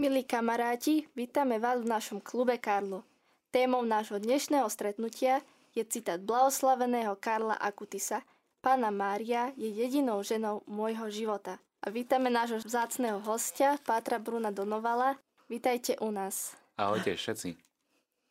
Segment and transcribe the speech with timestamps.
[0.00, 3.04] Milí kamaráti, vítame vás v našom klube Karlo.
[3.52, 5.44] Témou nášho dnešného stretnutia
[5.76, 8.24] je citát blahoslaveného Karla Akutisa.
[8.64, 11.60] Pána Mária je jedinou ženou môjho života.
[11.84, 15.20] A vítame nášho vzácného hostia, Pátra Bruna Donovala.
[15.52, 16.56] Vítajte u nás.
[16.80, 17.60] Ahojte všetci.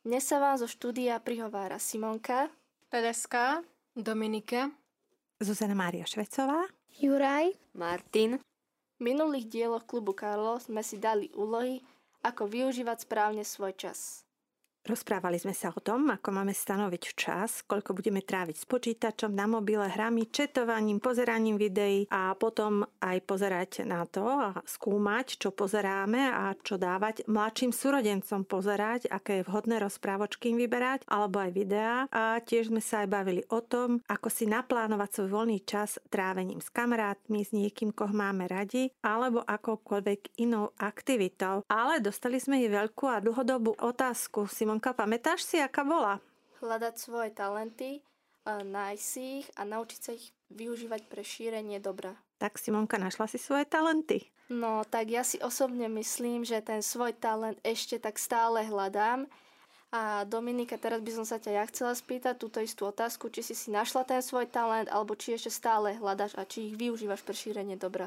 [0.02, 2.50] Dnes sa vám zo štúdia prihovára Simonka,
[2.90, 3.62] Tereska,
[3.94, 4.74] Dominika,
[5.38, 6.66] Zuzana Mária Švecová.
[6.98, 8.42] Juraj, Martin,
[9.00, 11.80] minulých dieloch klubu Karlo sme si dali úlohy,
[12.20, 14.28] ako využívať správne svoj čas.
[14.80, 19.44] Rozprávali sme sa o tom, ako máme stanoviť čas, koľko budeme tráviť s počítačom, na
[19.44, 26.32] mobile, hrami, četovaním, pozeraním videí a potom aj pozerať na to a skúmať, čo pozeráme
[26.32, 32.08] a čo dávať mladším súrodencom pozerať, aké je vhodné rozprávočky im vyberať, alebo aj videá.
[32.08, 36.64] A tiež sme sa aj bavili o tom, ako si naplánovať svoj voľný čas trávením
[36.64, 41.68] s kamarátmi, s niekým, koho máme radi, alebo akoukoľvek inou aktivitou.
[41.68, 44.48] Ale dostali sme jej veľkú a dlhodobú otázku.
[44.70, 46.22] Simonka, pamätáš si, aká bola?
[46.62, 48.06] Hľadať svoje talenty,
[48.46, 52.14] a nájsť si ich a naučiť sa ich využívať pre šírenie dobra.
[52.38, 54.30] Tak Simonka, našla si svoje talenty?
[54.46, 59.26] No, tak ja si osobne myslím, že ten svoj talent ešte tak stále hľadám.
[59.90, 63.58] A Dominika, teraz by som sa ťa ja chcela spýtať túto istú otázku, či si
[63.58, 67.34] si našla ten svoj talent, alebo či ešte stále hľadaš a či ich využívaš pre
[67.34, 68.06] šírenie dobra.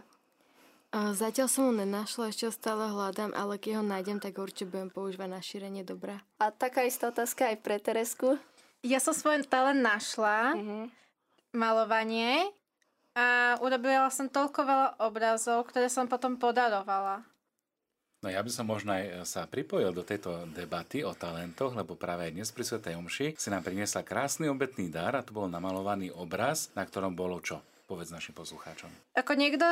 [0.94, 4.88] Zatiaľ som ho nenašla, ešte ho stále hľadám, ale keď ho nájdem, tak určite budem
[4.88, 6.22] používať na šírenie dobra.
[6.38, 8.38] A taká istá otázka aj pre Teresku.
[8.84, 10.92] ja som svoj talent našla, Mhm.
[11.52, 12.46] malovanie
[13.14, 17.26] a urobila som toľko veľa obrazov, ktoré som potom podarovala.
[18.22, 22.24] No ja by som možno aj sa pripojil do tejto debaty o talentoch, lebo práve
[22.24, 26.08] aj dnes pri Svetej Omši si nám priniesla krásny obetný dar a to bol namalovaný
[26.10, 27.60] obraz, na ktorom bolo čo?
[27.84, 28.88] Povedz našim poslucháčom.
[29.20, 29.66] Ako niekto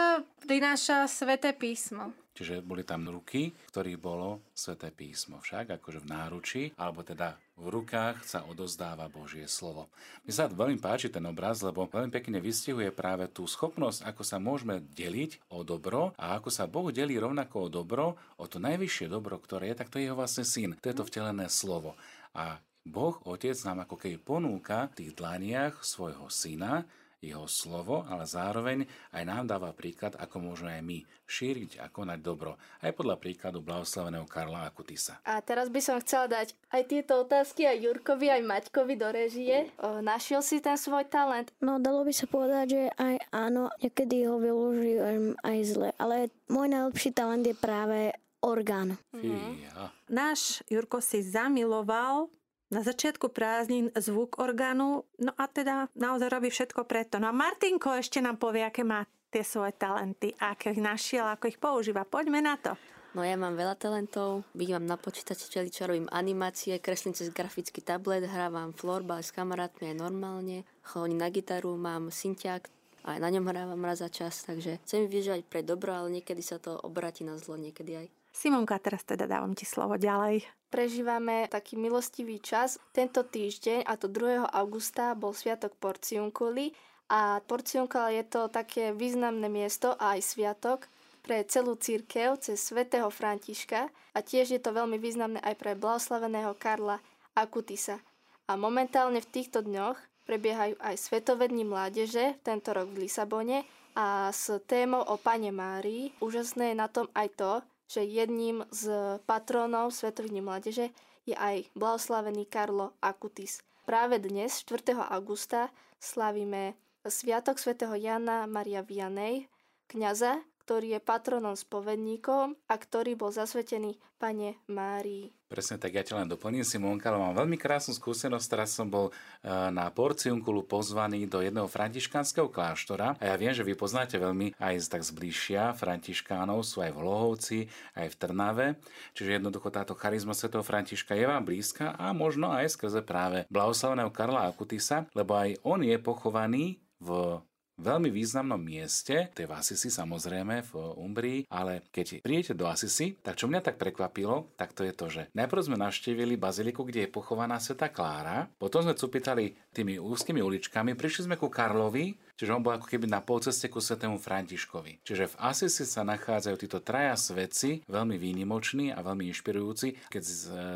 [0.43, 2.11] prináša sveté písmo.
[2.31, 5.43] Čiže boli tam ruky, ktorých bolo Sveté písmo.
[5.43, 9.91] Však akože v náruči, alebo teda v rukách sa odozdáva Božie slovo.
[10.23, 14.39] Mne sa veľmi páči ten obraz, lebo veľmi pekne vystihuje práve tú schopnosť, ako sa
[14.39, 19.11] môžeme deliť o dobro a ako sa Boh delí rovnako o dobro, o to najvyššie
[19.11, 20.79] dobro, ktoré je, tak to je jeho vlastne syn.
[20.79, 21.99] To je to vtelené slovo.
[22.31, 26.87] A Boh, Otec, nám ako keby ponúka v tých dlaniach svojho syna,
[27.21, 28.81] jeho slovo, ale zároveň
[29.13, 30.97] aj nám dáva príklad, ako môžeme aj my
[31.29, 32.57] šíriť a konať dobro.
[32.81, 35.21] Aj podľa príkladu blahoslaveného Karla Akutisa.
[35.21, 39.69] A teraz by som chcela dať aj tieto otázky aj Jurkovi, aj Maťkovi do režie.
[39.77, 41.53] O, našiel si ten svoj talent?
[41.61, 46.67] No dalo by sa povedať, že aj áno, niekedy ho využijem aj zle, ale môj
[46.73, 48.97] najlepší talent je práve orgán.
[49.13, 49.93] Fíha.
[50.09, 52.33] Náš Jurko si zamiloval
[52.71, 57.19] na začiatku prázdnin zvuk orgánu, no a teda naozaj robí všetko preto.
[57.19, 61.51] No a Martinko ešte nám povie, aké má tie svoje talenty, aké ich našiel, ako
[61.51, 62.07] ich používa.
[62.07, 62.75] Poďme na to.
[63.11, 68.23] no ja mám veľa talentov, vidím na počítači čeličo, robím animácie, kreslím cez grafický tablet,
[68.23, 72.63] hrávam florbal s kamarátmi aj normálne, chodím na gitaru, mám synťák,
[73.03, 76.55] aj na ňom hrávam raz za čas, takže chcem využívať pre dobro, ale niekedy sa
[76.55, 78.07] to obráti na zlo, niekedy aj.
[78.31, 80.47] Simonka, teraz teda dávam ti slovo ďalej.
[80.71, 82.79] Prežívame taký milostivý čas.
[82.95, 84.47] Tento týždeň, a to 2.
[84.47, 86.71] augusta, bol Sviatok Porciunkuli
[87.11, 90.87] a Porciunkula je to také významné miesto a aj sviatok
[91.21, 96.55] pre celú církev cez svätého Františka a tiež je to veľmi významné aj pre blahoslaveného
[96.55, 97.03] Karla
[97.35, 97.99] Akutisa.
[98.47, 104.47] A momentálne v týchto dňoch prebiehajú aj Svetovední mládeže, tento rok v Lisabone a s
[104.71, 106.15] témou o Pane Márii.
[106.23, 107.51] Úžasné je na tom aj to,
[107.91, 108.87] že jedným z
[109.27, 110.85] patrónov Svetových dní mládeže
[111.27, 113.59] je aj blahoslavený Karlo Akutis.
[113.83, 114.95] Práve dnes, 4.
[115.11, 115.67] augusta,
[115.99, 119.51] slavíme Sviatok svätého Jana Maria Vianej,
[119.91, 120.39] kňaza,
[120.71, 125.35] ktorý je patronom spovedníkom a ktorý bol zasvetený Pane Márii.
[125.51, 128.47] Presne tak, ja ťa len doplním Simonka, ale mám veľmi krásnu skúsenosť.
[128.47, 133.67] Teraz som bol e, na Porciunkulu pozvaný do jedného františkánskeho kláštora a ja viem, že
[133.67, 137.59] vy poznáte veľmi aj tak zbližšia františkánov, sú aj v Lohovci,
[137.99, 138.67] aj v Trnave,
[139.11, 144.07] čiže jednoducho táto charizma svätého Františka je vám blízka a možno aj skrze práve blahoslaveného
[144.15, 147.43] Karla Akutisa, lebo aj on je pochovaný v
[147.81, 153.17] veľmi významnom mieste, to je v Asisi samozrejme v Umbrii, ale keď prídete do Asisi,
[153.17, 157.09] tak čo mňa tak prekvapilo, tak to je to, že najprv sme navštívili baziliku, kde
[157.09, 162.57] je pochovaná Sveta Klára, potom sme cupitali tými úzkými uličkami, prišli sme ku Karlovi, Čiže
[162.57, 165.05] on bol ako keby na polceste ku svetému Františkovi.
[165.05, 170.09] Čiže v Asisi sa nachádzajú títo traja svedci, veľmi výnimoční a veľmi inšpirujúci.
[170.09, 170.23] Keď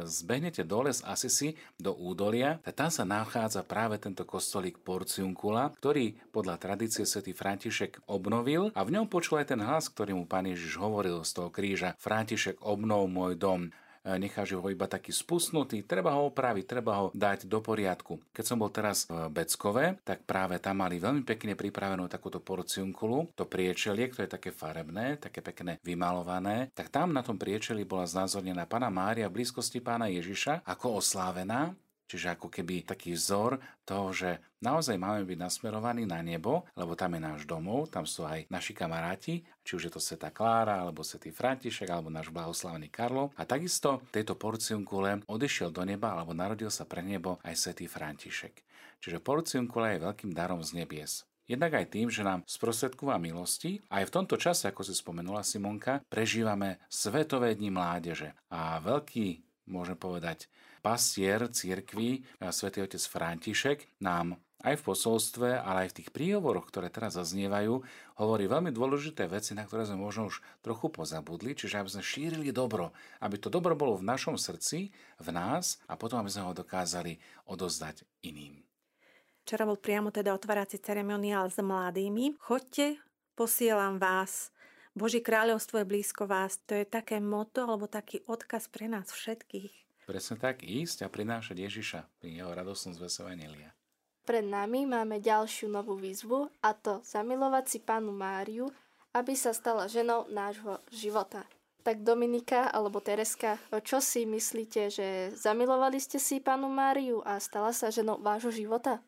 [0.05, 6.13] zbehnete dole z Asisi do údolia, tak tam sa nachádza práve tento kostolík Porciunkula, ktorý
[6.29, 10.45] podľa tradície svätý František obnovil a v ňom počul aj ten hlas, ktorý mu pán
[10.45, 13.73] Ježiš hovoril z toho kríža František obnov môj dom.
[14.05, 18.21] E, necháš ho iba taký spusnutý, treba ho opraviť, treba ho dať do poriadku.
[18.29, 23.33] Keď som bol teraz v Beckove, tak práve tam mali veľmi pekne pripravenú takúto porciunkulu,
[23.33, 28.05] to priečelie, ktoré je také farebné, také pekné vymalované, tak tam na tom priečeli bola
[28.05, 31.73] znázornená Pana Mária v blízkosti Pána Ježiša ako oslávená
[32.05, 37.17] Čiže ako keby taký vzor toho, že naozaj máme byť nasmerovaní na nebo, lebo tam
[37.17, 41.01] je náš domov, tam sú aj naši kamaráti, či už je to Sveta Klára, alebo
[41.01, 43.33] Svetý František, alebo náš blahoslavený Karlo.
[43.33, 48.61] A takisto tejto porciunkule odišiel do neba, alebo narodil sa pre nebo aj Svetý František.
[49.01, 51.25] Čiže porciunkula je veľkým darom z nebies.
[51.45, 53.77] Jednak aj tým, že nám sprostredkúva milosti.
[53.93, 58.33] Aj v tomto čase, ako si spomenula Simonka, prežívame Svetové dni mládeže.
[58.49, 60.49] A veľký, môžem povedať,
[60.85, 62.21] pastier cirkvi,
[62.53, 67.81] svätý otec František, nám aj v posolstve, ale aj v tých príhovoroch, ktoré teraz zaznievajú,
[68.21, 72.49] hovorí veľmi dôležité veci, na ktoré sme možno už trochu pozabudli, čiže aby sme šírili
[72.53, 76.53] dobro, aby to dobro bolo v našom srdci, v nás a potom aby sme ho
[76.53, 77.17] dokázali
[77.49, 78.61] odozdať iným.
[79.45, 82.33] Včera bol priamo teda otvárací ceremoniál s mladými.
[82.41, 82.97] Chodte,
[83.37, 84.49] posielam vás.
[84.97, 86.57] Boží kráľovstvo je blízko vás.
[86.65, 89.84] To je také moto alebo taký odkaz pre nás všetkých.
[90.05, 93.73] Presne tak, ísť a prinášať Ježiša pri jeho radosnom zvese Evangelia.
[94.25, 98.69] Pred nami máme ďalšiu novú výzvu a to zamilovať si pánu Máriu,
[99.17, 101.45] aby sa stala ženou nášho života.
[101.85, 105.07] Tak Dominika alebo Tereska, čo si myslíte, že
[105.37, 109.01] zamilovali ste si pánu Máriu a stala sa ženou vášho života?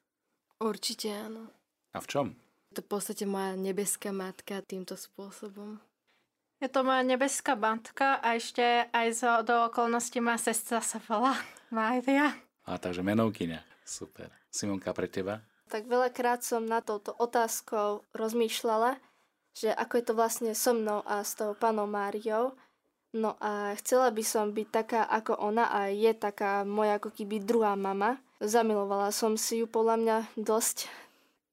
[0.62, 1.50] Určite áno.
[1.94, 2.28] A v čom?
[2.74, 5.82] To v podstate moja nebeská matka týmto spôsobom.
[6.58, 11.38] Je to moja nebeská bantka a ešte aj zo, do okolností má sestra sa volá
[11.70, 12.34] Mária.
[12.66, 13.62] A takže menovkyňa.
[13.86, 14.34] Super.
[14.50, 15.46] Simonka, pre teba?
[15.70, 18.98] Tak veľakrát som na touto otázkou rozmýšľala,
[19.54, 22.58] že ako je to vlastne so mnou a s tou panou Máriou.
[23.14, 27.38] No a chcela by som byť taká ako ona a je taká moja ako keby
[27.38, 28.18] druhá mama.
[28.42, 30.90] Zamilovala som si ju podľa mňa dosť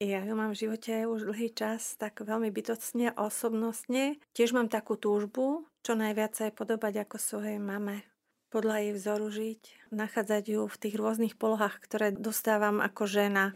[0.02, 4.18] ja ju mám v živote už dlhý čas, tak veľmi bytocne, osobnostne.
[4.34, 8.02] Tiež mám takú túžbu, čo najviac aj podobať ako svojej mame.
[8.50, 9.62] Podľa jej vzoru žiť,
[9.94, 13.54] nachádzať ju v tých rôznych polohách, ktoré dostávam ako žena.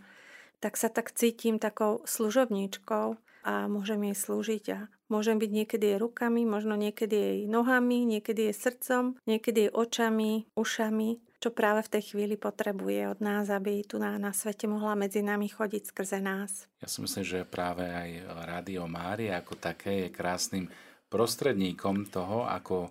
[0.62, 5.98] Tak sa tak cítim takou služobníčkou a môžem jej slúžiť a môžem byť niekedy jej
[6.02, 11.92] rukami, možno niekedy jej nohami, niekedy jej srdcom, niekedy jej očami, ušami čo práve v
[11.98, 16.18] tej chvíli potrebuje od nás, aby tu na, na svete mohla medzi nami chodiť skrze
[16.18, 16.66] nás.
[16.82, 20.66] Ja si myslím, že práve aj Rádio Mária ako také je krásnym
[21.08, 22.90] prostredníkom toho, ako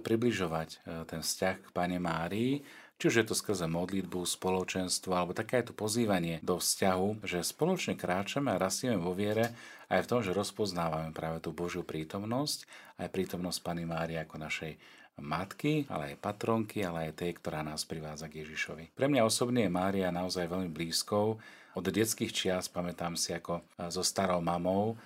[0.00, 2.64] približovať e, ten vzťah k Pane Márii,
[2.96, 7.42] či už je to skrze modlitbu, spoločenstvo, alebo také je to pozývanie do vzťahu, že
[7.42, 9.50] spoločne kráčame a rastieme vo viere
[9.90, 12.64] aj v tom, že rozpoznávame práve tú Božiu prítomnosť,
[13.02, 14.78] aj prítomnosť Pany Márie ako našej
[15.20, 18.96] matky, ale aj patronky, ale aj tej, ktorá nás privádza k Ježišovi.
[18.96, 21.36] Pre mňa osobne je Mária naozaj veľmi blízkou.
[21.72, 24.96] Od detských čias pamätám si, ako so starou mamou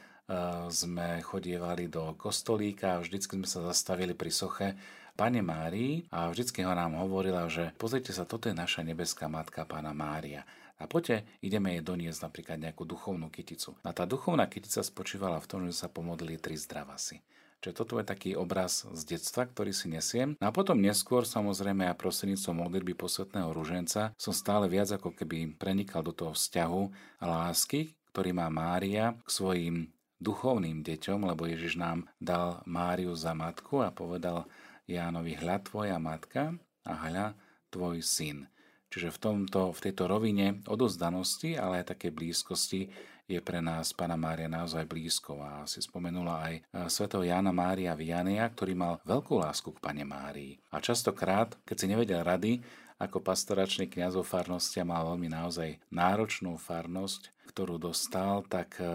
[0.66, 4.74] sme chodievali do kostolíka a vždycky sme sa zastavili pri soche
[5.14, 9.62] Pane Márii a vždycky ho nám hovorila, že pozrite sa, toto je naša nebeská matka
[9.62, 10.42] Pána Mária.
[10.76, 13.72] A poďte, ideme jej doniesť napríklad nejakú duchovnú kyticu.
[13.80, 17.22] A tá duchovná kytica spočívala v tom, že sa pomodlili tri zdravasy.
[17.66, 20.38] Čiže toto je taký obraz z detstva, ktorý si nesiem.
[20.38, 25.58] No a potom neskôr, samozrejme, a prostredníctvom modlitby posvetného ruženca som stále viac ako keby
[25.58, 26.82] prenikal do toho vzťahu
[27.18, 29.90] a lásky, ktorý má Mária k svojim
[30.22, 34.46] duchovným deťom, lebo Ježiš nám dal Máriu za matku a povedal
[34.86, 36.54] Jánovi, hľa tvoja matka
[36.86, 37.34] a hľa
[37.74, 38.46] tvoj syn.
[38.94, 42.94] Čiže v, tomto, v tejto rovine odozdanosti, ale aj také blízkosti
[43.26, 47.98] je pre nás Pana Mária naozaj blízko a si spomenula aj e, svetov Jána Mária
[47.98, 50.62] Viania, ktorý mal veľkú lásku k Pane Márii.
[50.70, 52.62] A častokrát, keď si nevedel rady,
[52.96, 58.86] ako pastoračný kniazov farnosti a mal veľmi naozaj náročnú farnosť, ktorú dostal, tak e,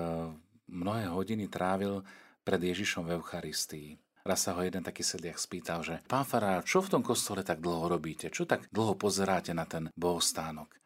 [0.72, 2.02] mnohé hodiny trávil
[2.42, 4.00] pred Ježišom v Eucharistii.
[4.22, 7.58] Raz sa ho jeden taký sedliak spýtal, že pán farár, čo v tom kostole tak
[7.58, 8.30] dlho robíte?
[8.30, 10.81] Čo tak dlho pozeráte na ten bohostánok?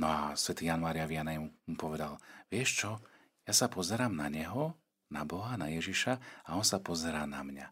[0.00, 2.16] No a svätý Jan Maria Vianney mu povedal,
[2.48, 2.90] vieš čo,
[3.44, 4.72] ja sa pozerám na neho,
[5.12, 6.16] na Boha, na Ježiša
[6.48, 7.68] a on sa pozerá na mňa.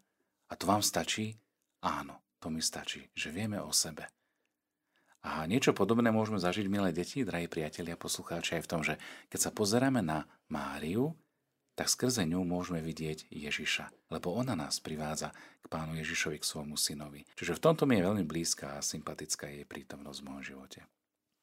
[0.49, 1.40] A to vám stačí?
[1.80, 4.12] Áno, to mi stačí, že vieme o sebe.
[5.25, 9.00] A niečo podobné môžeme zažiť, milé deti, drahí priatelia, poslucháči, aj v tom, že
[9.32, 11.16] keď sa pozeráme na Máriu,
[11.80, 15.32] tak skrze ňu môžeme vidieť Ježiša, lebo ona nás privádza
[15.62, 17.25] k pánu Ježišovi, k svojmu synovi.
[17.38, 20.80] Čiže v tomto mi je veľmi blízka a sympatická jej prítomnosť v môjom živote.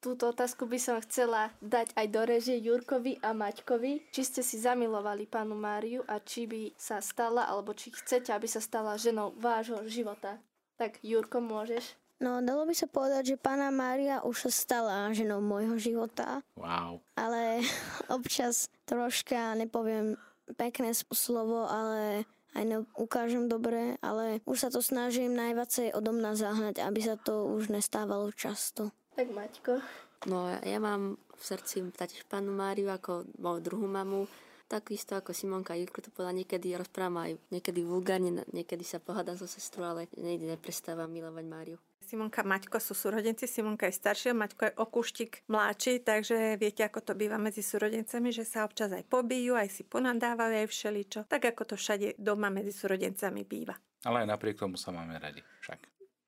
[0.00, 4.12] Túto otázku by som chcela dať aj do režie Jurkovi a Maťkovi.
[4.12, 8.46] Či ste si zamilovali pánu Máriu a či by sa stala, alebo či chcete, aby
[8.46, 10.38] sa stala ženou vášho života.
[10.76, 11.96] Tak Jurko, môžeš?
[12.16, 16.40] No, dalo by sa povedať, že pána Mária už sa stala ženou môjho života.
[16.56, 17.04] Wow.
[17.16, 17.60] Ale
[18.16, 20.16] občas troška nepoviem
[20.56, 22.24] pekné slovo, ale
[22.56, 27.52] aj ukážem dobre, ale už sa to snažím najviacej odo mňa zahnať, aby sa to
[27.52, 28.96] už nestávalo často.
[29.16, 29.80] Tak Maťko.
[30.28, 34.28] No ja mám v srdci taktiež panu Máriu ako moju druhú mamu.
[34.68, 39.48] Takisto ako Simonka Jirku to povedala, niekedy rozprávam aj niekedy vulgárne, niekedy sa pohádam so
[39.48, 41.78] sestrou, ale niekdy neprestávam milovať Máriu.
[42.02, 47.00] Simonka a Maťko sú súrodenci, Simonka je staršia, Maťko je okuštik mladší, takže viete, ako
[47.00, 51.20] to býva medzi súrodencami, že sa občas aj pobijú, aj si ponadávajú, aj všeličo.
[51.30, 53.78] Tak ako to všade doma medzi súrodencami býva.
[54.02, 55.78] Ale aj napriek tomu sa máme radi, však.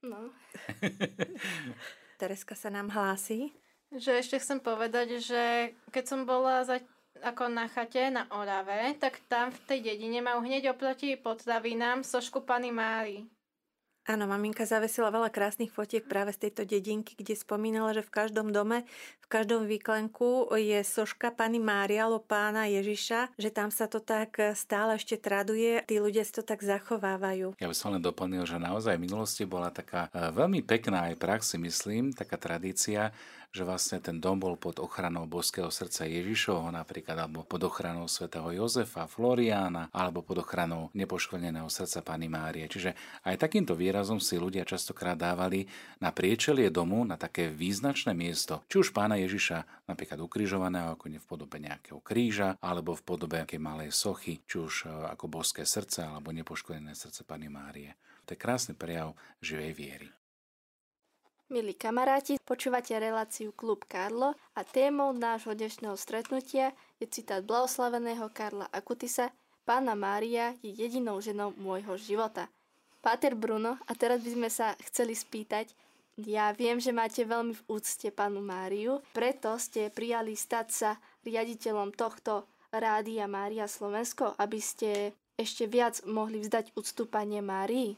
[0.07, 0.31] No.
[2.19, 3.55] Tereska sa nám hlási.
[3.95, 6.83] Že ešte chcem povedať, že keď som bola za,
[7.23, 12.43] ako na chate na Orave, tak tam v tej dedine majú hneď oproti potravinám sošku
[12.43, 13.25] Pany Mári.
[14.09, 18.57] Áno, maminka zavesila veľa krásnych fotiek práve z tejto dedinky, kde spomínala, že v každom
[18.57, 18.89] dome,
[19.21, 24.41] v každom výklenku je soška pani Mária alebo pána Ježiša, že tam sa to tak
[24.57, 27.61] stále ešte traduje, tí ľudia si to tak zachovávajú.
[27.61, 31.21] Ja by som len doplnil, že naozaj v minulosti bola taká e, veľmi pekná aj
[31.21, 33.13] prax, si myslím, taká tradícia,
[33.49, 38.45] že vlastne ten dom bol pod ochranou božského srdca Ježišovho napríklad, alebo pod ochranou svätého
[38.53, 42.69] Jozefa, Floriána, alebo pod ochranou nepoškvrneného srdca Pany Márie.
[42.69, 42.93] Čiže
[43.25, 45.65] aj takýmto výrazom si ľudia častokrát dávali
[45.99, 51.27] na priečelie domu, na také význačné miesto, či už pána Ježiša napríklad ukrižovaného, ako v
[51.27, 56.05] podobe nejakého kríža, alebo v podobe nejakej malej sochy, či už e, ako božské srdce,
[56.05, 57.97] alebo nepoškvrnené srdce Pany Márie.
[58.29, 60.18] To je krásny prejav živej viery.
[61.49, 68.69] Milí kamaráti, počúvate reláciu Klub Karlo a témou nášho dnešného stretnutia je citát blahoslaveného Karla
[68.69, 69.33] Akutisa
[69.65, 72.53] Pána Mária je jedinou ženou môjho života.
[73.01, 75.73] Páter Bruno, a teraz by sme sa chceli spýtať,
[76.21, 80.91] ja viem, že máte veľmi v úcte pánu Máriu, preto ste prijali stať sa
[81.25, 87.97] riaditeľom tohto Rádia Mária Slovensko, aby ste ešte viac mohli vzdať úctu Pane Márii?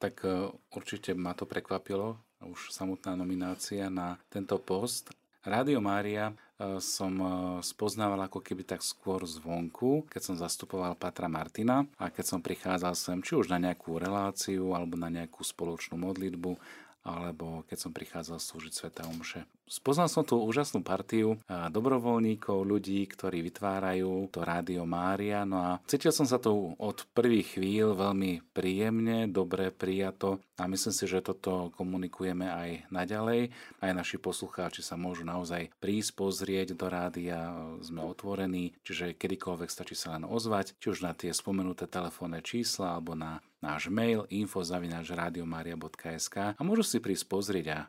[0.00, 5.14] Tak e, určite ma to prekvapilo, už samotná nominácia na tento post.
[5.46, 7.26] Rádio Mária e, som e,
[7.62, 12.98] spoznával ako keby tak skôr zvonku, keď som zastupoval Patra Martina a keď som prichádzal
[12.98, 16.58] sem či už na nejakú reláciu alebo na nejakú spoločnú modlitbu
[17.06, 19.46] alebo keď som prichádzal slúžiť Sveta Omše.
[19.66, 26.14] Spoznal som tú úžasnú partiu dobrovoľníkov, ľudí, ktorí vytvárajú to Rádio Mária, no a cítil
[26.14, 30.38] som sa tu od prvých chvíľ veľmi príjemne, dobre prijato.
[30.54, 33.50] A myslím si, že toto komunikujeme aj naďalej.
[33.82, 37.50] Aj naši poslucháči sa môžu naozaj prísť pozrieť do rádia,
[37.82, 42.94] sme otvorení, čiže kedykoľvek stačí sa len ozvať, či už na tie spomenuté telefónne čísla
[42.94, 47.86] alebo na náš mail info.radiomaria.sk a môžu si prísť pozrieť a e,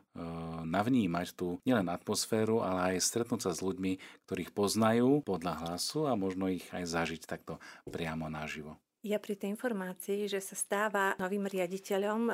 [0.68, 3.98] navnímať tú nielen atmosféru, ale aj stretnúť sa s ľuďmi,
[4.28, 7.56] ktorých poznajú podľa hlasu a možno ich aj zažiť takto
[7.88, 8.76] priamo naživo.
[9.08, 12.32] Ja pri tej informácii, že sa stáva novým riaditeľom e,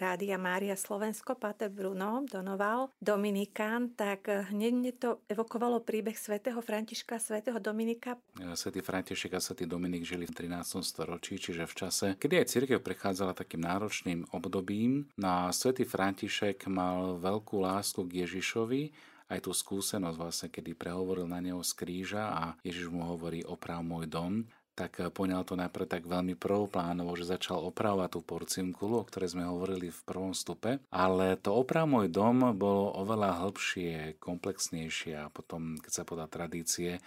[0.00, 7.20] Rádia Mária Slovensko, Pater Bruno Donoval, Dominikán, tak e, hneď to evokovalo príbeh svätého Františka,
[7.20, 8.16] svätého Dominika.
[8.40, 10.80] E, svätý František a svätý Dominik žili v 13.
[10.80, 15.12] storočí, čiže v čase, kedy aj církev prechádzala takým náročným obdobím.
[15.20, 21.28] No a svätý František mal veľkú lásku k Ježišovi, aj tú skúsenosť vlastne, kedy prehovoril
[21.28, 25.58] na neho z kríža a Ježiš mu hovorí oprav môj dom tak eh, poňal to
[25.58, 30.30] najprv tak veľmi prvoplánovo, že začal opravovať tú porciunkulu, o ktorej sme hovorili v prvom
[30.30, 36.30] stupe, ale to oprav môj dom bolo oveľa hĺbšie, komplexnejšie a potom, keď sa podá
[36.30, 37.02] tradície,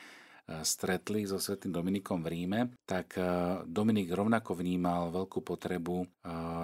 [0.62, 3.24] stretli so svetým Dominikom v Ríme, tak e,
[3.64, 6.08] Dominik rovnako vnímal veľkú potrebu e,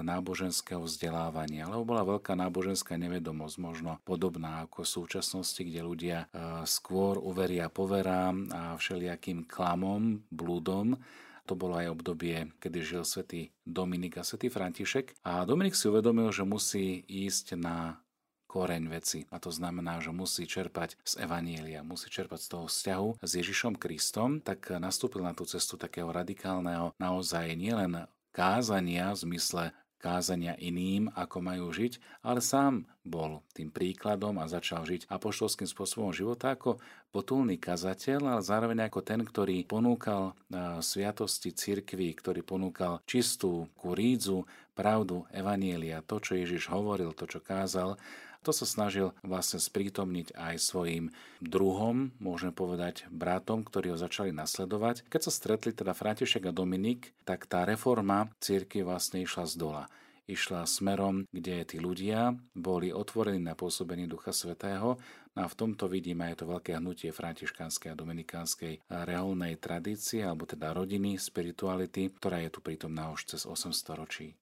[0.03, 6.27] náboženského vzdelávania, lebo bola veľká náboženská nevedomosť, možno podobná ako v súčasnosti, kde ľudia e,
[6.67, 10.99] skôr uveria poverám a všelijakým klamom, blúdom,
[11.47, 15.23] to bolo aj obdobie, kedy žil svätý Dominik a svätý František.
[15.23, 18.03] A Dominik si uvedomil, že musí ísť na
[18.47, 19.27] koreň veci.
[19.29, 23.75] A to znamená, že musí čerpať z Evanielia, musí čerpať z toho vzťahu s Ježišom
[23.75, 29.63] Kristom, tak nastúpil na tú cestu takého radikálneho naozaj nielen kázania v zmysle
[29.97, 36.13] kázania iným, ako majú žiť, ale sám bol tým príkladom a začal žiť apoštolským spôsobom
[36.13, 36.77] života ako
[37.09, 40.37] potulný kazateľ, ale zároveň ako ten, ktorý ponúkal
[40.85, 44.45] sviatosti cirkvi, ktorý ponúkal čistú kurídzu,
[44.77, 47.97] pravdu Evanielia, to, čo Ježiš hovoril, to, čo kázal
[48.43, 55.05] to sa snažil vlastne sprítomniť aj svojim druhom, môžeme povedať bratom, ktorí ho začali nasledovať.
[55.07, 59.83] Keď sa stretli teda František a Dominik, tak tá reforma cirkvi vlastne išla z dola
[60.27, 64.99] išla smerom, kde tí ľudia boli otvorení na pôsobenie Ducha Svetého
[65.33, 70.43] no a v tomto vidíme aj to veľké hnutie františkánskej a dominikánskej reholnej tradície, alebo
[70.43, 74.35] teda rodiny, spirituality, ktorá je tu prítomná už cez 800 ročí.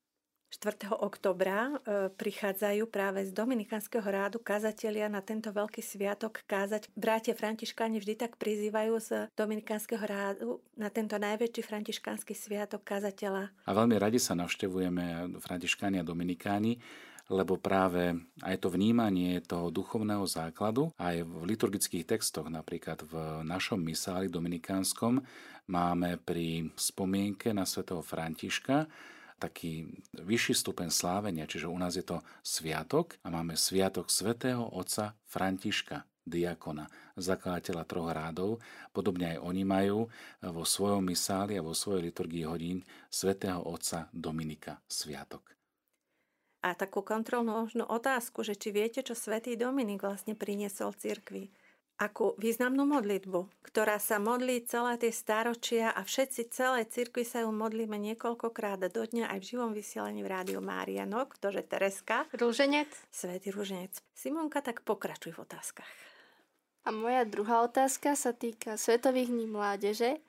[0.54, 0.94] 4.
[0.96, 6.88] oktobra e, prichádzajú práve z Dominikánskeho rádu kazatelia na tento veľký sviatok kázať.
[6.96, 13.52] Brátia františkáni vždy tak prizývajú z Dominikánskeho rádu na tento najväčší františkánsky sviatok kazateľa.
[13.68, 16.78] A veľmi radi sa navštevujeme františkáni a dominikáni,
[17.30, 18.14] lebo práve
[18.46, 25.26] aj to vnímanie toho duchovného základu, aj v liturgických textoch, napríklad v našom misáli dominikánskom,
[25.66, 28.86] máme pri spomienke na svätého Františka
[29.40, 35.16] taký vyšší stupeň slávenia, čiže u nás je to sviatok a máme sviatok svätého otca
[35.28, 36.90] Františka, diakona,
[37.20, 38.52] zakladateľa troch rádov.
[38.90, 40.10] Podobne aj oni majú
[40.42, 42.82] vo svojom misáli a vo svojej liturgii hodín
[43.14, 45.54] svätého otca Dominika sviatok.
[46.66, 51.54] A takú kontrolnú otázku, že či viete, čo svätý Dominik vlastne priniesol cirkvi
[51.96, 57.52] akú významnú modlitbu, ktorá sa modlí celé tie staročia a všetci celé cirkvi sa ju
[57.56, 62.28] modlíme niekoľkokrát do dňa aj v živom vysielaní v Rádiu Márianok, ktože Tereska.
[62.36, 62.92] Rúženec.
[63.12, 63.96] Svetý Rúženec.
[64.12, 65.92] Simonka, tak pokračuj v otázkach.
[66.86, 70.22] A moja druhá otázka sa týka Svetových dní mládeže,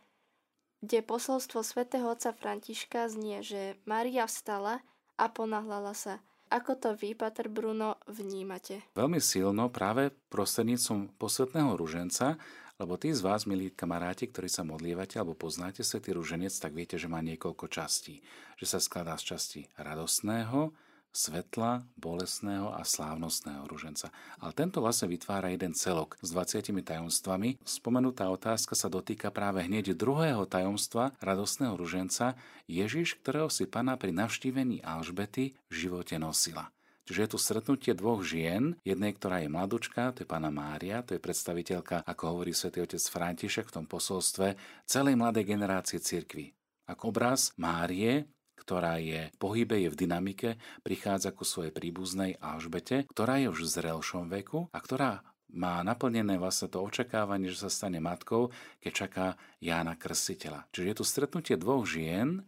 [0.80, 4.80] kde posolstvo svätého otca Františka znie, že Mária vstala
[5.18, 8.86] a ponahlala sa– ako to vy, Pater Bruno, vnímate?
[8.94, 12.38] Veľmi silno práve prostredníctvom posvetného ruženca,
[12.76, 17.00] lebo tí z vás, milí kamaráti, ktorí sa modlievate alebo poznáte svetý ruženec, tak viete,
[17.00, 18.20] že má niekoľko častí.
[18.60, 20.76] Že sa skladá z časti radostného,
[21.16, 24.12] svetla, bolesného a slávnostného ruženca.
[24.36, 27.56] Ale tento vlastne vytvára jeden celok s 20 tajomstvami.
[27.64, 32.36] Spomenutá otázka sa dotýka práve hneď druhého tajomstva radostného ruženca
[32.68, 36.68] Ježiš, ktorého si pana pri navštívení Alžbety v živote nosila.
[37.06, 41.14] Čiže je tu stretnutie dvoch žien, jednej, ktorá je mladučka, to je pána Mária, to
[41.14, 44.58] je predstaviteľka, ako hovorí svätý otec František v tom posolstve,
[44.90, 46.50] celej mladej generácie cirkvi.
[46.90, 50.50] Ako obraz Márie, ktorá je v pohybe, je v dynamike,
[50.82, 55.22] prichádza ku svojej príbuznej Alžbete, ktorá je už v zrelšom veku a ktorá
[55.54, 58.50] má naplnené vlastne to očakávanie, že sa stane matkou,
[58.82, 59.26] keď čaká
[59.62, 60.66] Jána Krstiteľa.
[60.74, 62.42] Čiže je tu stretnutie dvoch žien,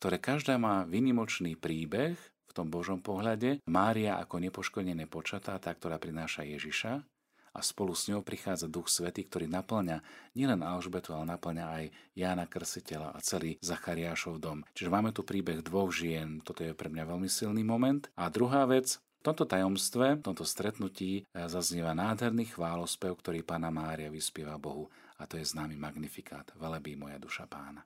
[0.00, 2.16] ktoré každá má vynimočný príbeh
[2.50, 3.62] v tom Božom pohľade.
[3.68, 7.04] Mária ako nepoškodené počatá, tá, ktorá prináša Ježiša,
[7.50, 10.02] a spolu s ňou prichádza Duch Svetý, ktorý naplňa
[10.38, 11.84] nielen Alžbetu, ale naplňa aj
[12.14, 14.62] Jána Krsiteľa a celý Zachariášov dom.
[14.74, 18.06] Čiže máme tu príbeh dvoch žien, toto je pre mňa veľmi silný moment.
[18.14, 23.68] A druhá vec, v tomto tajomstve, v tomto stretnutí eh, zaznieva nádherný chválospev, ktorý pána
[23.68, 24.88] Mária vyspieva Bohu
[25.20, 26.48] a to je známy magnifikát.
[26.56, 27.84] Velebí moja duša pána.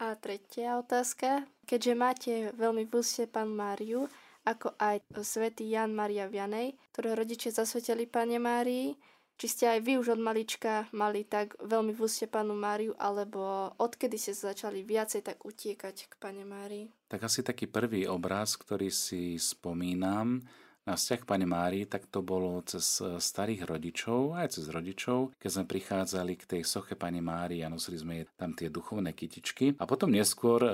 [0.00, 1.44] A tretia otázka.
[1.68, 4.08] Keďže máte veľmi v úste pán Máriu,
[4.44, 8.96] ako aj svätý Jan Maria Vianej, ktoré rodičia zasvetili Pane Márii.
[9.40, 13.72] Či ste aj vy už od malička mali tak veľmi v úste Panu Máriu, alebo
[13.80, 16.92] odkedy ste začali viacej tak utiekať k Pane Márii?
[17.08, 20.44] Tak asi taký prvý obraz, ktorý si spomínam,
[20.88, 25.64] na vzťah Pane Márii, tak to bolo cez starých rodičov, aj cez rodičov, keď sme
[25.68, 29.76] prichádzali k tej soche Pane Márii a nosili sme tam tie duchovné kytičky.
[29.76, 30.70] A potom neskôr e,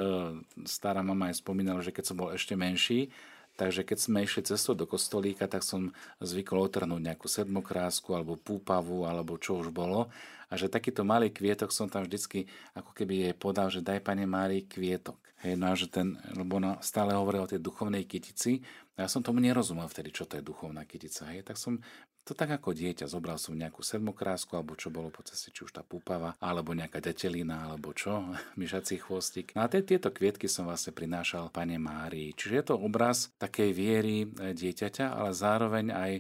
[0.65, 3.11] stará mama aj spomínala, že keď som bol ešte menší,
[3.57, 9.09] Takže keď sme išli cestou do kostolíka, tak som zvykol otrhnúť nejakú sedmokrásku alebo púpavu
[9.09, 10.13] alebo čo už bolo.
[10.47, 14.29] A že takýto malý kvietok som tam vždycky ako keby jej podal, že daj pane
[14.29, 15.19] Márii kvietok.
[15.45, 18.65] Hej, no a že ten, lebo ona stále hovorila o tej duchovnej kytici.
[18.97, 21.29] Ja som tomu nerozumel vtedy, čo to je duchovná kytica.
[21.29, 21.81] Hej, tak som
[22.27, 25.71] to tak ako dieťa, zobral som nejakú sedmokrásku, alebo čo bolo po ceste, či už
[25.71, 29.55] tá púpava, alebo nejaká detelina, alebo čo, myšací chvostík.
[29.55, 32.35] No a tieto kvietky som vlastne prinášal pane Márii.
[32.35, 36.13] Čiže je to obraz takej viery e, dieťaťa, ale zároveň aj,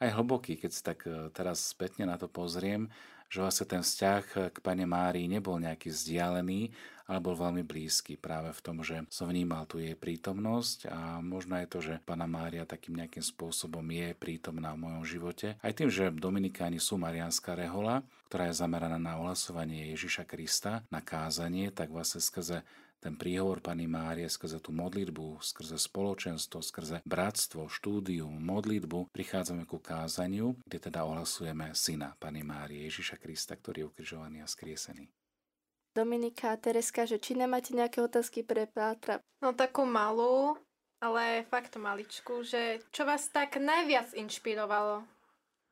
[0.00, 2.88] aj hlboký, keď si tak e, teraz spätne na to pozriem,
[3.30, 6.74] že vlastne ten vzťah k Pane Márii nebol nejaký vzdialený,
[7.10, 11.58] ale bol veľmi blízky práve v tom, že som vnímal tu jej prítomnosť a možno
[11.58, 15.58] aj to, že Pana Mária takým nejakým spôsobom je prítomná v mojom živote.
[15.58, 21.02] Aj tým, že Dominikáni sú Marianská rehola, ktorá je zameraná na ohlasovanie Ježiša Krista, na
[21.02, 22.62] kázanie, tak vlastne skrze
[23.00, 29.80] ten príhovor Pani Márie, skrze tú modlitbu, skrze spoločenstvo, skrze bratstvo, štúdium, modlitbu, prichádzame ku
[29.80, 35.08] kázaniu, kde teda ohlasujeme syna Pani Márie Ježiša Krista, ktorý je ukrižovaný a skriesený.
[35.90, 39.18] Dominika a Tereska, že či nemáte nejaké otázky pre Pátra?
[39.42, 40.54] No takú malú,
[41.02, 45.02] ale fakt maličku, že čo vás tak najviac inšpirovalo?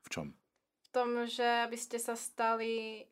[0.03, 0.27] V čom?
[0.83, 3.05] V tom, že aby ste sa stali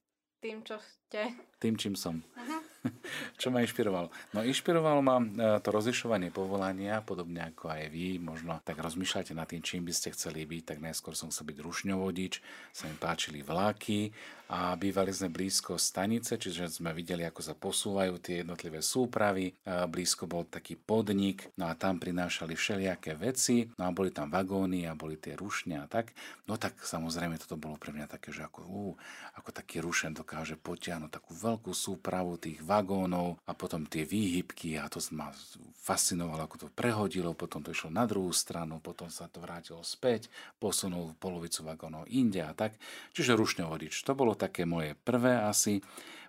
[0.43, 1.31] tým, čo ste.
[1.63, 2.25] Tým, čím som.
[2.35, 2.61] Uh-huh.
[3.41, 4.09] Čo ma inšpirovalo?
[4.35, 5.27] No inšpirovalo ma e,
[5.61, 8.19] to rozlišovanie povolania, podobne ako aj vy.
[8.19, 10.63] Možno tak rozmýšľate nad tým, čím by ste chceli byť.
[10.75, 12.35] Tak najskôr som chcel byť rušňovodič,
[12.73, 14.11] sa mi páčili vlaky
[14.47, 19.59] a bývali sme blízko stanice, čiže sme videli, ako sa posúvajú tie jednotlivé súpravy.
[19.67, 24.87] Blízko bol taký podnik, no a tam prinášali všelijaké veci, no a boli tam vagóny
[24.87, 26.15] a boli tie rušne a tak.
[26.47, 28.95] No tak samozrejme toto bolo pre mňa také, že ako, uh,
[29.35, 32.76] ako taký rušen dokáže potiahnuť takú veľkú súpravu tých vagónov
[33.47, 35.31] a potom tie výhybky a to ma
[35.87, 40.27] fascinovalo, ako to prehodilo, potom to išlo na druhú stranu, potom sa to vrátilo späť,
[40.59, 42.75] posunul polovicu vagónov inde a tak.
[43.15, 45.79] Čiže rušňovodič, to bolo také moje prvé asi.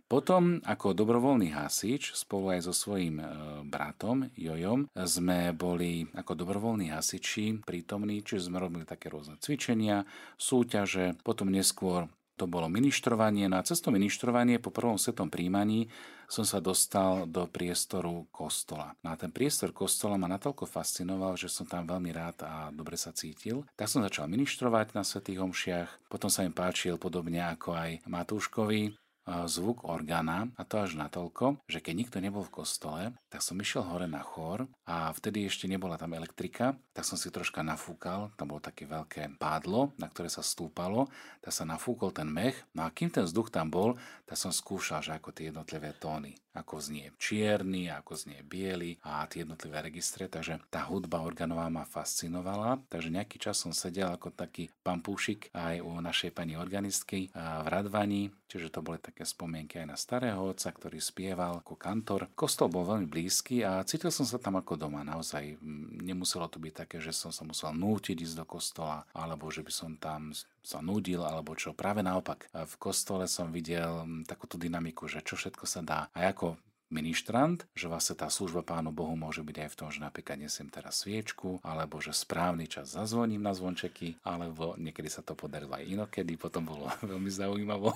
[0.08, 3.26] Potom ako dobrovoľný hasič spolu aj so svojím e,
[3.68, 10.08] bratom Jojom sme boli ako dobrovoľní hasiči prítomní, čiže sme robili také rôzne cvičenia,
[10.40, 13.50] súťaže, potom neskôr to bolo ministrovanie.
[13.50, 15.90] No a cez to ministrovanie po prvom svetom príjmaní
[16.30, 18.94] som sa dostal do priestoru kostola.
[19.02, 23.00] No a ten priestor kostola ma natoľko fascinoval, že som tam veľmi rád a dobre
[23.00, 23.66] sa cítil.
[23.74, 29.07] Tak som začal ministrovať na svätých homšiach, potom sa im páčil podobne ako aj Matúškovi
[29.46, 33.84] zvuk orgána a to až natoľko, že keď nikto nebol v kostole, tak som išiel
[33.84, 38.56] hore na chór a vtedy ešte nebola tam elektrika, tak som si troška nafúkal, tam
[38.56, 41.12] bolo také veľké pádlo, na ktoré sa stúpalo,
[41.44, 45.04] tak sa nafúkol ten mech, no a kým ten vzduch tam bol, tak som skúšal,
[45.04, 50.26] že ako tie jednotlivé tóny ako znie čierny, ako znie biely a tie jednotlivé registre,
[50.26, 55.86] takže tá hudba organová ma fascinovala, takže nejaký čas som sedel ako taký pampúšik aj
[55.86, 60.70] u našej pani organistky v Radvani, čiže to boli také spomienky aj na starého otca,
[60.70, 62.30] ktorý spieval ako kantor.
[62.36, 65.58] Kostol bol veľmi blízky a cítil som sa tam ako doma, naozaj
[66.04, 69.72] nemuselo to byť také, že som sa musel nútiť ísť do kostola, alebo že by
[69.74, 71.72] som tam sa nudil, alebo čo.
[71.72, 76.00] Práve naopak, v kostole som videl takúto dynamiku, že čo všetko sa dá.
[76.12, 80.00] A ako ministrant, že vlastne tá služba Pánu Bohu môže byť aj v tom, že
[80.00, 85.36] napríklad nesiem teraz sviečku, alebo že správny čas zazvoním na zvončeky, alebo niekedy sa to
[85.36, 87.92] podarilo aj inokedy, potom bolo veľmi zaujímavo.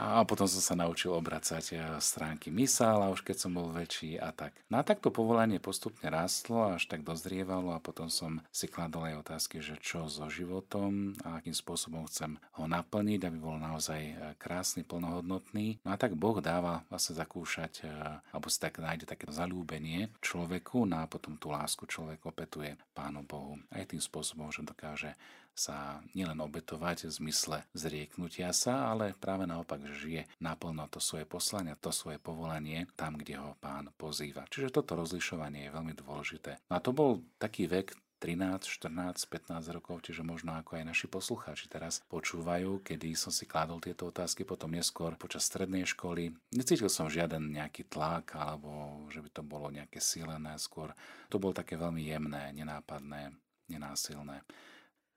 [0.00, 4.32] A potom som sa naučil obracať eh, stránky misála, už keď som bol väčší a
[4.32, 4.56] tak.
[4.72, 9.20] No a takto povolanie postupne rastlo, až tak dozrievalo a potom som si kladol aj
[9.28, 14.16] otázky, že čo so životom a akým spôsobom chcem ho naplniť, aby bol naozaj eh,
[14.40, 15.84] krásny, plnohodnotný.
[15.84, 17.92] No a tak Boh dáva vlastne zakúšať, eh,
[18.32, 23.20] alebo si tak nájde také zalúbenie človeku, no a potom tú lásku človek opetuje Pánu
[23.28, 23.60] Bohu.
[23.68, 25.12] Aj tým spôsobom, že dokáže
[25.60, 31.76] sa nielen obetovať v zmysle zrieknutia sa, ale práve naopak, žije naplno to svoje poslanie,
[31.76, 34.48] to svoje povolanie tam, kde ho pán pozýva.
[34.48, 36.64] Čiže toto rozlišovanie je veľmi dôležité.
[36.72, 41.08] No a to bol taký vek, 13, 14, 15 rokov, čiže možno ako aj naši
[41.08, 46.36] poslucháči teraz počúvajú, kedy som si kládol tieto otázky, potom neskôr počas strednej školy.
[46.52, 50.92] Necítil som žiaden nejaký tlak, alebo že by to bolo nejaké silené skôr.
[51.32, 53.32] To bolo také veľmi jemné, nenápadné,
[53.72, 54.44] nenásilné.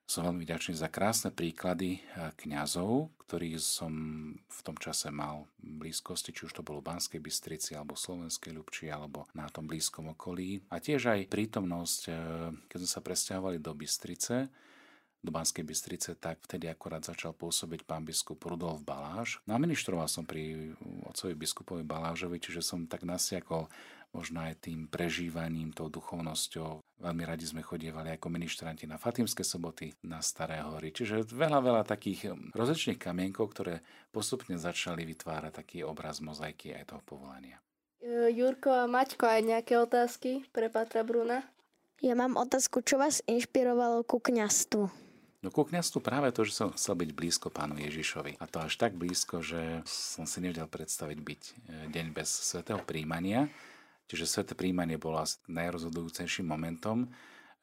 [0.03, 3.93] Som veľmi vďačný za krásne príklady eh, kňazov, ktorých som
[4.35, 8.51] v tom čase mal v blízkosti, či už to bolo v Banskej Bystrici, alebo Slovenskej
[8.51, 10.59] Ľubči, alebo na tom blízkom okolí.
[10.69, 12.15] A tiež aj prítomnosť, eh,
[12.67, 14.51] keď sme sa presťahovali do Bystrice,
[15.23, 19.39] do Banskej Bystrice, tak vtedy akorát začal pôsobiť pán biskup Rudolf Baláš.
[19.47, 20.75] No a ministroval som pri
[21.07, 23.71] otcovi biskupovi Balážovi, čiže som tak nasiakol
[24.13, 26.79] možno aj tým prežívaním, tou duchovnosťou.
[27.01, 30.93] Veľmi radi sme chodievali ako ministranti na Fatimské soboty, na Staré hory.
[30.93, 33.81] Čiže veľa, veľa takých hm, rozličných kamienkov, ktoré
[34.13, 37.57] postupne začali vytvárať taký obraz mozaiky aj toho povolania.
[37.99, 41.43] E, Jurko a Maťko, aj nejaké otázky pre Patra Bruna?
[41.99, 45.03] Ja mám otázku, čo vás inšpirovalo ku kňastvu?
[45.43, 48.39] No ku kniastu práve to, že som chcel byť blízko pánu Ježišovi.
[48.39, 51.51] A to až tak blízko, že som si nevedel predstaviť byť e,
[51.91, 53.51] deň bez svetého príjmania.
[54.07, 57.07] Čiže sveté príjmanie bolo asi najrozhodujúcejším momentom,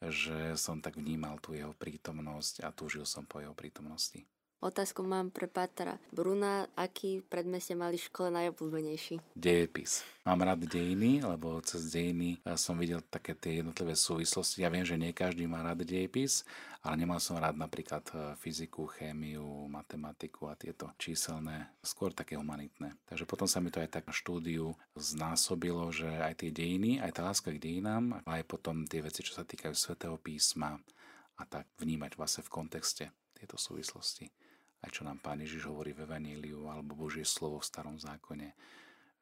[0.01, 4.25] že som tak vnímal tú jeho prítomnosť a túžil som po jeho prítomnosti.
[4.61, 6.69] Otázku mám pre Pátra Bruna.
[6.77, 9.33] Aký predmet ste mali v škole najobľúbenejší?
[9.33, 10.05] Dejepis.
[10.29, 14.61] Mám rád dejiny, lebo cez dejiny som videl také tie jednotlivé súvislosti.
[14.61, 16.45] Ja viem, že nie každý má rád dejepis,
[16.85, 22.93] ale nemal som rád napríklad e, fyziku, chémiu, matematiku a tieto číselné, skôr také humanitné.
[23.09, 27.17] Takže potom sa mi to aj tak na štúdiu znásobilo, že aj tie dejiny, aj
[27.17, 30.77] tá láska k dejinám, aj potom tie veci, čo sa týkajú svätého písma
[31.41, 34.29] a tak vnímať vlastne v kontexte tieto súvislosti
[34.81, 38.57] aj čo nám Pán Ježiš hovorí v Evaníliu alebo Božie slovo v starom zákone,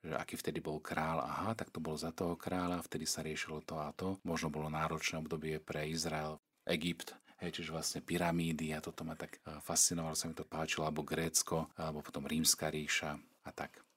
[0.03, 3.67] že aký vtedy bol král, aha, tak to bolo za toho kráľa, vtedy sa riešilo
[3.67, 4.23] to a to.
[4.23, 9.43] Možno bolo náročné obdobie pre Izrael, Egypt, hej, čiže vlastne pyramídy a toto ma tak
[9.43, 13.88] eh, fascinovalo, sa mi to páčilo, alebo Grécko, alebo potom Rímska ríša a tak.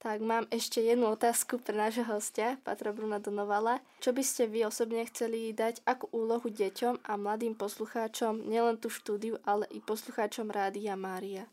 [0.00, 3.84] Tak mám ešte jednu otázku pre nášho hostia, Patra Bruna Donovala.
[4.00, 8.88] Čo by ste vy osobne chceli dať ako úlohu deťom a mladým poslucháčom, nielen tú
[8.88, 11.44] štúdiu, ale i poslucháčom Rádia Mária?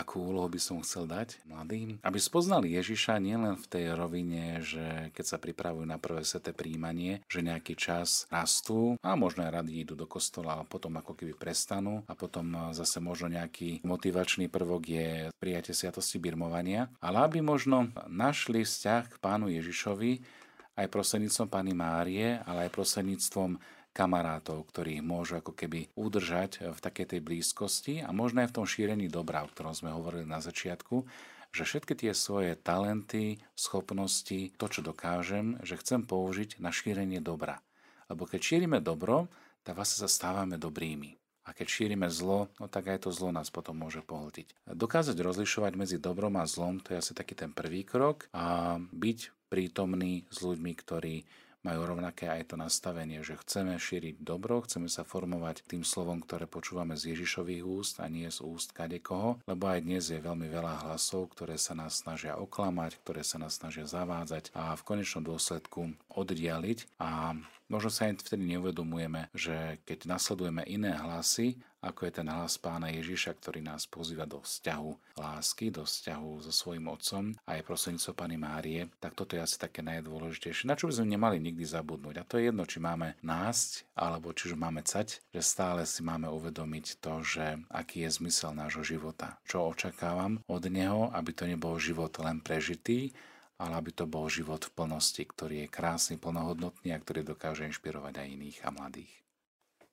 [0.00, 2.00] Akú úlohu by som chcel dať mladým?
[2.00, 7.20] Aby spoznali Ježiša nielen v tej rovine, že keď sa pripravujú na prvé sveté príjmanie,
[7.28, 11.36] že nejaký čas rastú a možno aj radi idú do kostola a potom ako keby
[11.36, 17.92] prestanú a potom zase možno nejaký motivačný prvok je prijatie sviatosti birmovania, ale aby možno
[18.08, 20.24] našli vzťah k pánu Ježišovi
[20.80, 23.60] aj prostredníctvom Pany Márie, ale aj prostredníctvom
[23.90, 28.66] kamarátov, ktorí môžu ako keby udržať v takej tej blízkosti a možno aj v tom
[28.66, 31.04] šírení dobra, o ktorom sme hovorili na začiatku,
[31.50, 37.58] že všetky tie svoje talenty, schopnosti, to, čo dokážem, že chcem použiť na šírenie dobra.
[38.06, 39.26] Lebo keď šírime dobro,
[39.66, 41.18] tak vlastne sa stávame dobrými.
[41.48, 44.70] A keď šírime zlo, no tak aj to zlo nás potom môže pohltiť.
[44.70, 49.50] Dokázať rozlišovať medzi dobrom a zlom, to je asi taký ten prvý krok a byť
[49.50, 51.26] prítomný s ľuďmi, ktorí
[51.60, 56.48] majú rovnaké aj to nastavenie, že chceme šíriť dobro, chceme sa formovať tým slovom, ktoré
[56.48, 60.88] počúvame z Ježišových úst a nie z úst kadekoho, lebo aj dnes je veľmi veľa
[60.88, 65.92] hlasov, ktoré sa nás snažia oklamať, ktoré sa nás snažia zavádzať a v konečnom dôsledku
[66.16, 67.36] oddialiť a
[67.70, 72.92] Možno sa aj vtedy neuvedomujeme, že keď nasledujeme iné hlasy, ako je ten hlas pána
[72.92, 78.16] Ježiša, ktorý nás pozýva do vzťahu lásky, do vzťahu so svojím otcom a aj prostredníctvom
[78.18, 82.20] Pany Márie, tak toto je asi také najdôležitejšie, na čo by sme nemali nikdy zabudnúť.
[82.20, 86.04] A to je jedno, či máme násť, alebo či už máme cať, že stále si
[86.04, 89.40] máme uvedomiť to, že aký je zmysel nášho života.
[89.48, 93.14] Čo očakávam od neho, aby to nebol život len prežitý,
[93.60, 98.24] ale aby to bol život v plnosti, ktorý je krásny, plnohodnotný a ktorý dokáže inšpirovať
[98.24, 99.12] aj iných a mladých.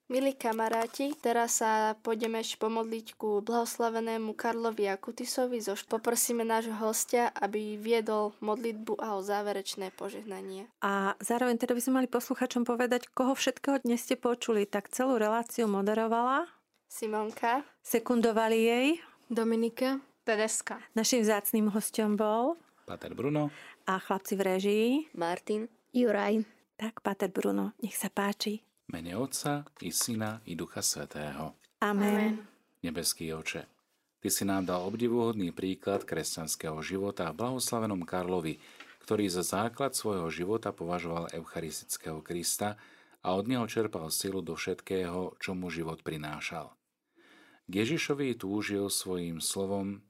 [0.07, 5.59] Milí kamaráti, teraz sa pôjdeme ešte pomodliť ku blahoslavenému Karlovi Akutisovi.
[5.59, 10.71] Zož poprosíme nášho hostia, aby viedol modlitbu a o záverečné požehnanie.
[10.79, 14.63] A zároveň teda by sme mali posluchačom povedať, koho všetkého dnes ste počuli.
[14.63, 16.47] Tak celú reláciu moderovala
[16.87, 17.67] Simonka.
[17.83, 18.87] Sekundovali jej
[19.27, 19.99] Dominika.
[20.23, 20.79] Tereska.
[20.95, 23.51] Našim vzácným hostom bol Pater Bruno.
[23.83, 24.87] A chlapci v režii.
[25.19, 25.67] Martin.
[25.91, 26.47] Juraj.
[26.79, 28.63] Tak, Pater Bruno, nech sa páči.
[28.87, 31.59] Mene Otca i Syna i Ducha Svetého.
[31.83, 32.07] Amen.
[32.07, 32.33] Amen.
[32.79, 33.67] Nebeský oče,
[34.17, 38.57] Ty si nám dal obdivuhodný príklad kresťanského života v blahoslavenom Karlovi,
[39.05, 42.81] ktorý za základ svojho života považoval eucharistického Krista
[43.21, 46.73] a od neho čerpal silu do všetkého, čo mu život prinášal.
[47.67, 50.01] K Ježišovi túžil svojim slovom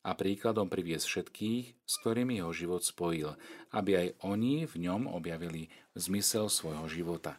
[0.00, 3.36] a príkladom priviesť všetkých, s ktorými jeho život spojil,
[3.76, 7.36] aby aj oni v ňom objavili zmysel svojho života.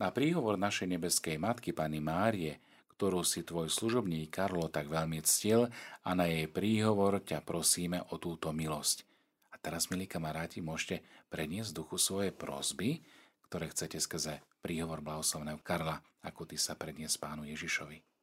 [0.00, 2.58] Na príhovor našej nebeskej matky Pany Márie,
[2.94, 5.68] ktorú si tvoj služobník Karlo tak veľmi ctil
[6.02, 9.04] a na jej príhovor ťa prosíme o túto milosť.
[9.52, 13.02] A teraz, milí kamaráti, môžete preniesť duchu svoje prosby,
[13.50, 18.13] ktoré chcete skrze príhovor blahoslavného Karla, ako ty sa predniesť pánu Ježišovi.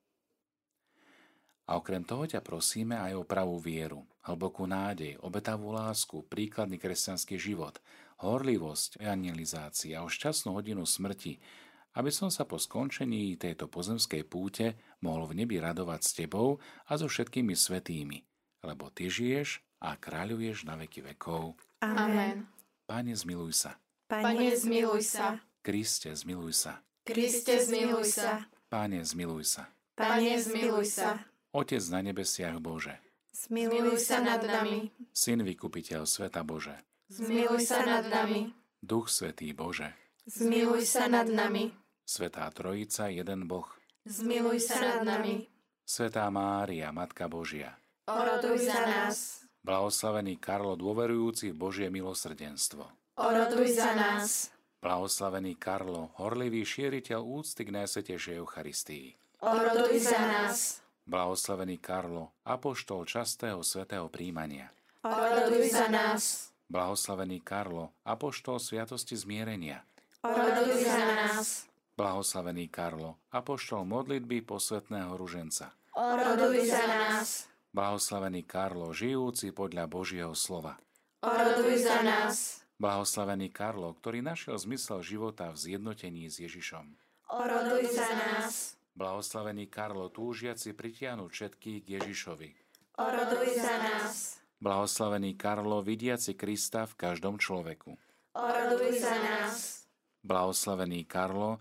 [1.72, 7.40] A okrem toho ťa prosíme aj o pravú vieru, hlbokú nádej, obetavú lásku, príkladný kresťanský
[7.40, 7.80] život,
[8.20, 11.40] horlivosť, evangelizácii a o šťastnú hodinu smrti,
[11.96, 16.60] aby som sa po skončení tejto pozemskej púte mohol v nebi radovať s tebou
[16.92, 18.20] a so všetkými svetými,
[18.68, 21.56] lebo ty žiješ a kráľuješ na veky vekov.
[21.88, 22.52] Amen.
[22.84, 23.80] Pane, zmiluj sa.
[24.12, 25.40] Pane, zmiluj sa.
[25.64, 26.84] Kriste, zmiluj sa.
[27.08, 28.44] Kriste, zmiluj sa.
[28.68, 29.72] Pane, zmiluj sa.
[29.96, 31.31] Pane, zmiluj sa.
[31.52, 32.96] Otec na nebesiach Bože.
[33.36, 34.88] Zmiluj sa nad nami.
[35.12, 36.80] Syn vykupiteľ sveta Bože.
[37.12, 38.56] Zmiluj sa nad nami.
[38.80, 39.92] Duch Svetý Bože.
[40.32, 41.76] Zmiluj sa nad nami.
[42.08, 43.68] Svetá Trojica, jeden Boh.
[44.08, 45.44] Zmiluj sa nad nami.
[45.84, 47.76] Svetá Mária, Matka Božia.
[48.08, 49.44] Oroduj za nás.
[49.60, 52.88] Blahoslavený Karlo, dôverujúci v Božie milosrdenstvo.
[53.20, 54.56] Oroduj za nás.
[54.80, 59.20] Blahoslavený Karlo, horlivý šíriteľ úcty k Najsvetejšej Eucharistii.
[59.44, 60.82] Oroduj za nás
[61.12, 64.72] Blahoslavený Karlo, apoštol častého svetého príjmania.
[65.04, 66.56] Oroduj za nás.
[66.72, 69.84] Blahoslavený Karlo, apoštol sviatosti zmierenia.
[70.24, 71.68] Oroduj za nás.
[72.00, 75.76] Blahoslavený Karlo, apoštol modlitby posvetného ruženca.
[76.00, 77.52] Oroduj za nás.
[77.76, 80.80] Blahoslavený Karlo, žijúci podľa Božieho slova.
[81.28, 82.64] Oroduj za nás.
[82.80, 86.88] Blahoslavený Karlo, ktorý našiel zmysel života v zjednotení s Ježišom.
[87.36, 88.80] Oroduj za nás.
[88.92, 92.50] Blahoslavený Karlo, túžiaci pritiahnuť všetkých k Ježišovi.
[93.00, 94.38] Oroduj za nás.
[94.62, 97.98] Blahoslavený Karlo, vidiaci Krista v každom človeku.
[98.36, 99.88] Oroduj za nás.
[100.22, 101.58] Blahoslavený Karlo,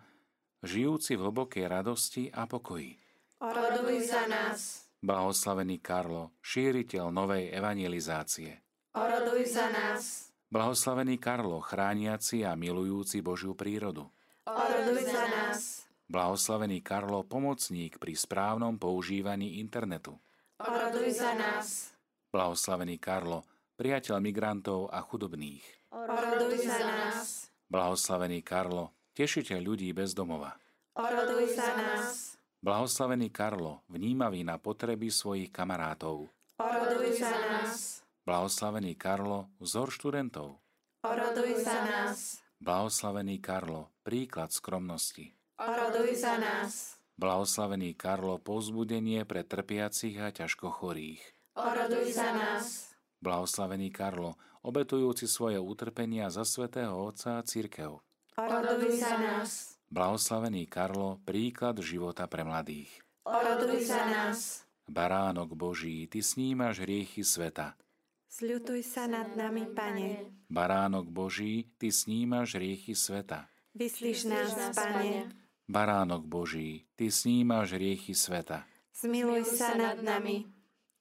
[0.60, 2.98] žijúci v hlbokej radosti a pokoji.
[3.40, 4.90] Oroduj za nás.
[5.00, 8.60] Blahoslavený Karlo, šíriteľ novej evangelizácie.
[8.92, 10.28] Oroduj za nás.
[10.52, 14.10] Blahoslavený Karlo, chrániaci a milujúci Božiu prírodu.
[14.44, 15.88] Oroduj za nás.
[16.10, 20.18] Blahoslavený Karlo, pomocník pri správnom používaní internetu.
[20.58, 21.94] Oroduj za nás.
[22.34, 23.46] Blahoslavený Karlo,
[23.78, 25.62] priateľ migrantov a chudobných.
[25.94, 27.46] Oroduj za nás.
[27.70, 30.58] Blahoslavený Karlo, tešiteľ ľudí bez domova.
[30.98, 32.34] Oroduj za nás.
[32.58, 36.26] Blahoslavený Karlo, vnímavý na potreby svojich kamarátov.
[36.58, 38.02] Oroduj za nás.
[38.26, 40.58] Blahoslavený Karlo, vzor študentov.
[41.06, 42.42] Oroduj za nás.
[42.58, 45.38] Blahoslavený Karlo, príklad skromnosti.
[45.60, 46.96] Oroduj za nás.
[47.20, 51.20] Blahoslavený Karlo, povzbudenie pre trpiacich a ťažko chorých.
[51.52, 52.96] Oroduj za nás.
[53.20, 58.00] Blahoslavený Karlo, obetujúci svoje utrpenia za svätého Otca a církev.
[58.40, 59.76] Oroduj za nás.
[59.92, 62.88] Blahoslavený Karlo, príklad života pre mladých.
[63.28, 64.64] Oroduj za nás.
[64.88, 67.76] Baránok Boží, Ty snímaš hriechy sveta.
[68.32, 70.24] Zľutuj sa nad nami, Pane.
[70.48, 73.44] Baránok Boží, Ty snímaš hriechy sveta.
[73.76, 75.36] Vyslíš nás, Pane.
[75.70, 78.66] Baránok Boží, Ty snímaš hriechy sveta.
[78.90, 80.50] Zmiluj sa nad nami,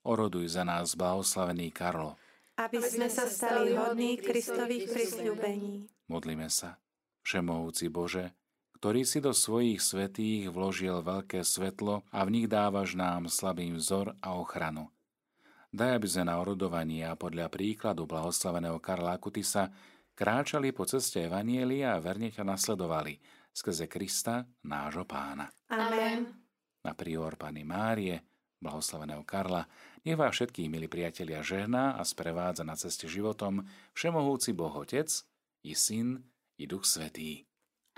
[0.06, 2.14] Oroduj za nás, blahoslavený Karlo.
[2.54, 5.90] aby sme sa stali hodní Kristových prisľúbení.
[6.06, 6.78] Modlíme sa.
[7.26, 8.38] Všemohúci Bože,
[8.78, 14.14] ktorý si do svojich svetých vložil veľké svetlo a v nich dávaš nám slabý vzor
[14.22, 14.94] a ochranu.
[15.74, 19.74] Daj, aby sme na orodovanie a podľa príkladu blahoslaveného Karla Kutisa
[20.14, 25.50] kráčali po ceste Evanielia a verne ťa nasledovali skrze Krista, nášho pána.
[25.70, 26.30] Amen.
[26.86, 28.24] Na prior Pany Márie,
[28.60, 29.68] blahoslaveného Karla,
[30.04, 35.12] nech vás všetkých, milí priatelia, žehná a sprevádza na ceste životom Všemohúci Boh Otec,
[35.64, 36.24] i Syn,
[36.56, 37.44] i Duch Svetý.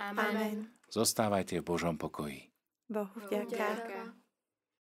[0.01, 0.73] Amen.
[0.89, 2.49] Zostávajte v Božom pokoji.
[2.89, 4.20] Bohu vďaka.